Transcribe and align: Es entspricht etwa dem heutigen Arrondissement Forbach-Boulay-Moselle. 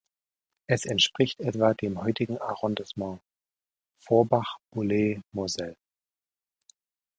Es 0.65 0.85
entspricht 0.85 1.41
etwa 1.41 1.75
dem 1.75 2.01
heutigen 2.01 2.39
Arrondissement 2.39 3.21
Forbach-Boulay-Moselle. 4.03 5.77